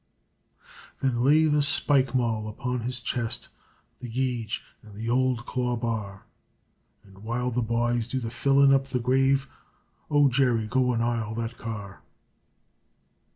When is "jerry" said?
10.27-10.65